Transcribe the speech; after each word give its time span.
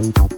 don't 0.00 0.37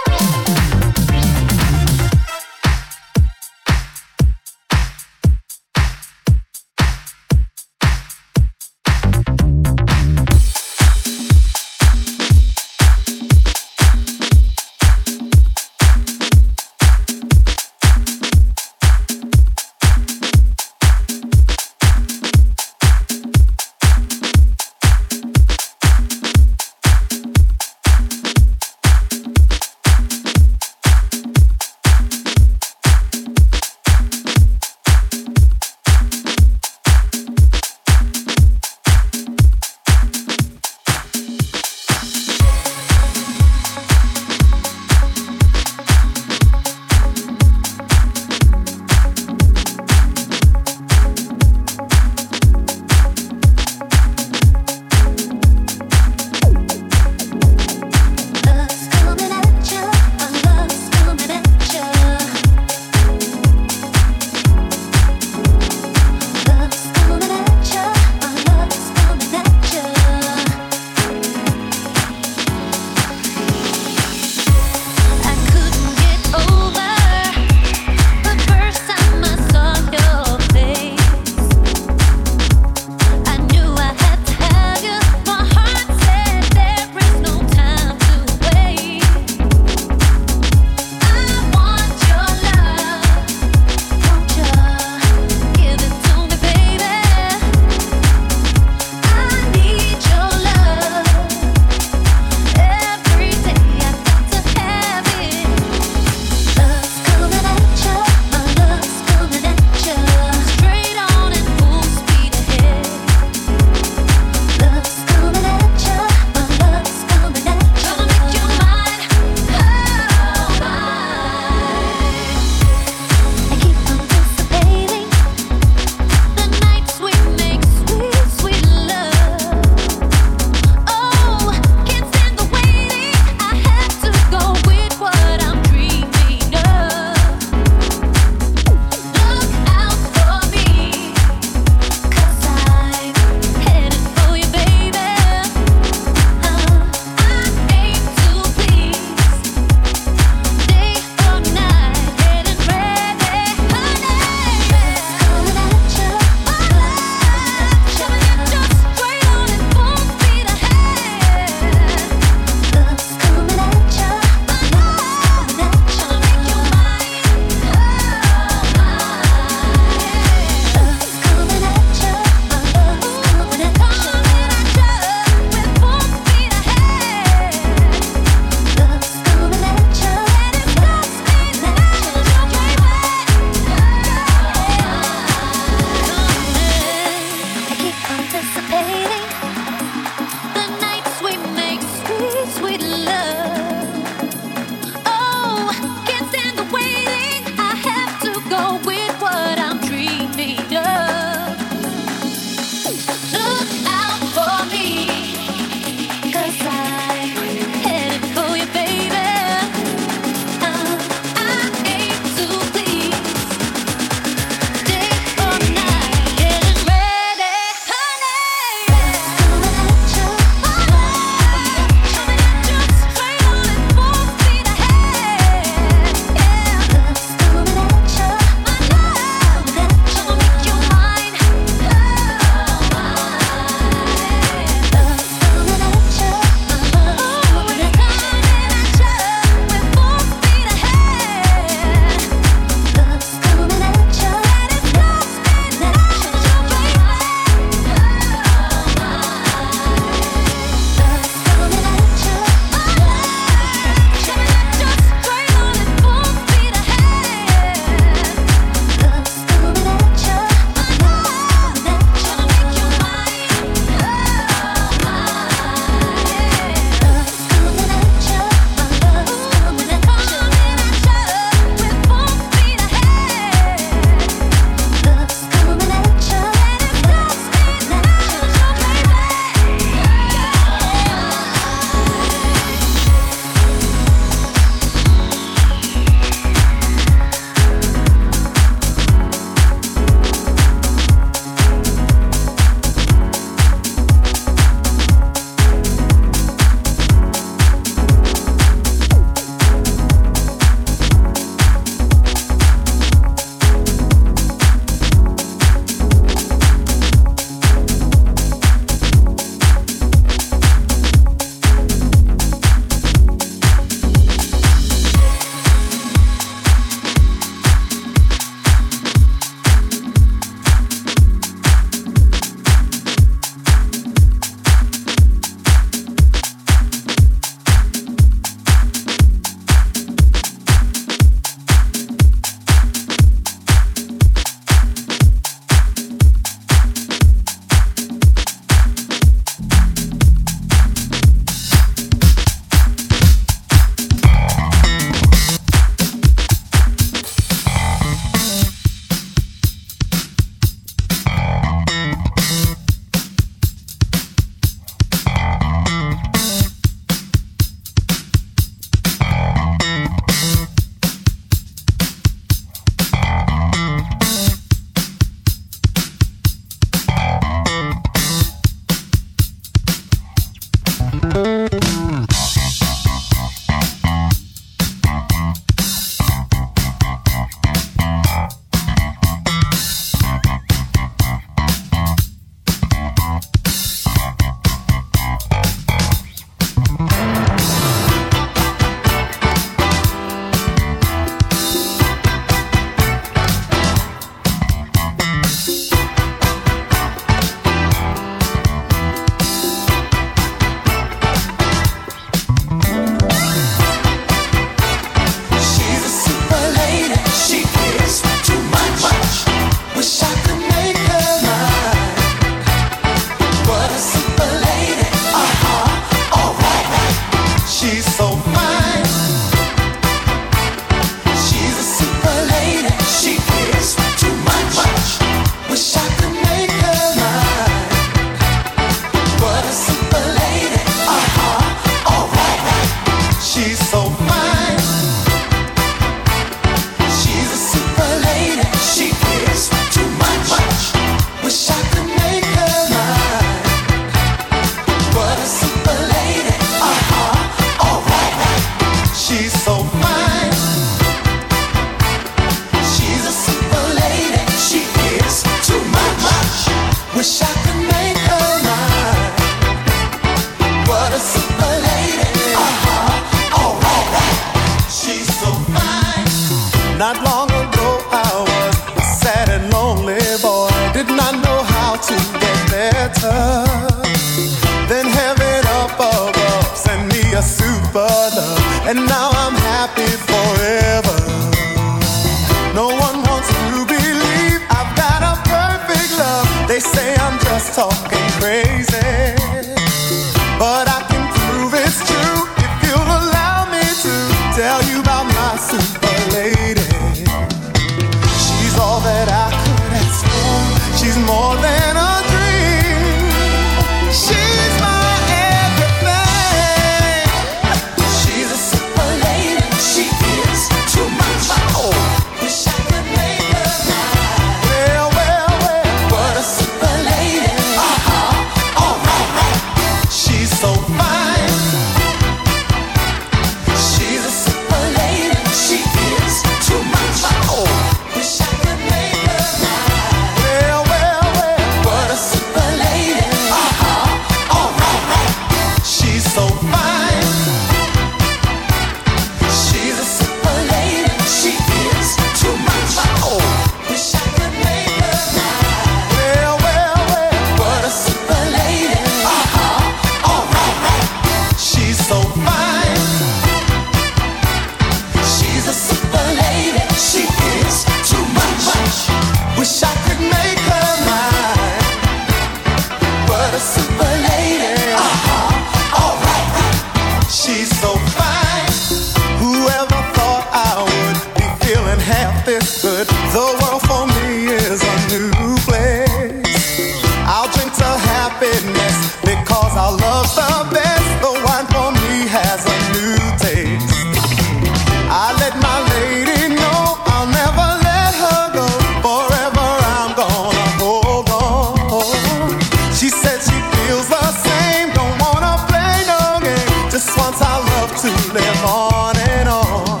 live 598.32 598.64
on 598.64 599.16
and 599.36 599.48
on. 599.48 600.00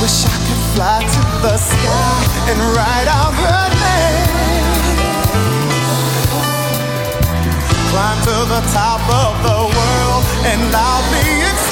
Wish 0.00 0.24
I 0.24 0.36
could 0.46 0.62
fly 0.74 0.98
to 1.14 1.22
the 1.44 1.56
sky 1.56 2.18
and 2.50 2.58
write 2.74 3.08
out 3.08 3.34
her 3.44 3.64
name. 3.86 4.72
Climb 7.90 8.18
to 8.28 8.36
the 8.54 8.62
top 8.72 9.02
of 9.22 9.32
the 9.46 9.60
world 9.76 10.24
and 10.50 10.74
I'll 10.74 11.02
be. 11.12 11.71